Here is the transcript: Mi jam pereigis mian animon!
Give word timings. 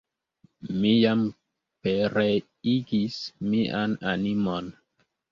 Mi 0.83 0.91
jam 1.01 1.19
pereigis 1.87 3.19
mian 3.51 3.93
animon! 4.13 4.71